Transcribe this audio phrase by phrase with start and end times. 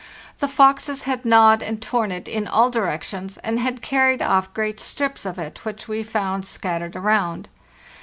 [0.39, 4.79] The foxes had gnawed and torn it in all directions, and had carried off great
[4.79, 7.49] strips of it, which we found scattered around.